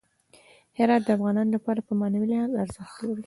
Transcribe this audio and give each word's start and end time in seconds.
هرات 0.77 1.01
د 1.05 1.09
افغانانو 1.17 1.53
لپاره 1.57 1.79
په 1.87 1.93
معنوي 1.99 2.27
لحاظ 2.31 2.51
ارزښت 2.63 2.97
لري. 3.07 3.19